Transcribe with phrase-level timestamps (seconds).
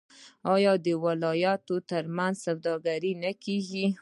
[0.53, 3.85] آیا د ولایتونو ترمنځ سوداګري نه کیږي؟